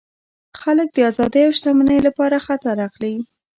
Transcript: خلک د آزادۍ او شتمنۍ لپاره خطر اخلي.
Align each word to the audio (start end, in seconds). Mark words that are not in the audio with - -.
خلک 0.61 0.87
د 0.93 0.97
آزادۍ 1.09 1.41
او 1.45 1.51
شتمنۍ 1.57 1.99
لپاره 2.07 2.43
خطر 2.47 2.75
اخلي. 2.87 3.15